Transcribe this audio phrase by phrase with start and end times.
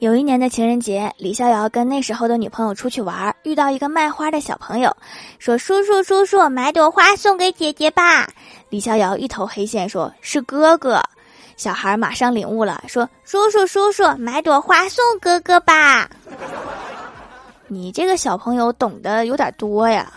[0.00, 4.96] 有一年的情人节，李逍遥跟那时候的女朋友出去玩，遇到一个卖花的小朋友，
[5.38, 8.26] 说：“叔叔叔叔，买朵花送给姐姐吧。”
[8.70, 11.02] 李逍遥一头黑线，说是哥哥。
[11.58, 16.08] 小孩马上领悟了，说：“叔叔叔叔，买朵花送哥哥吧。”
[17.68, 20.10] 你这个小朋友懂得有点多呀。